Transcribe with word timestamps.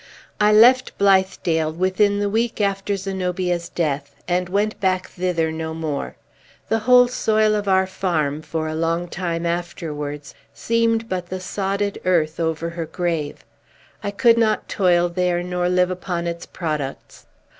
I 0.39 0.51
left 0.51 0.97
Blithedale 0.97 1.71
within 1.71 2.17
the 2.17 2.27
week 2.27 2.59
after 2.59 2.97
Zenobia's 2.97 3.69
death, 3.69 4.15
and 4.27 4.49
went 4.49 4.79
back 4.79 5.07
thither 5.09 5.51
no 5.51 5.75
more. 5.75 6.15
The 6.69 6.79
whole 6.89 7.07
soil 7.07 7.53
of 7.53 7.67
our 7.67 7.85
farm, 7.85 8.41
for 8.41 8.67
a 8.67 8.73
long 8.73 9.07
time 9.07 9.45
afterwards, 9.45 10.33
seemed 10.55 11.07
but 11.07 11.27
the 11.27 11.39
sodded 11.39 12.01
earth 12.03 12.39
over 12.39 12.71
her 12.71 12.87
grave. 12.87 13.45
I 14.01 14.09
could 14.09 14.39
not 14.39 14.67
toil 14.67 15.07
there, 15.07 15.43
nor 15.43 15.69
live 15.69 15.91
upon 15.91 16.25
its 16.25 16.47
products. 16.47 17.27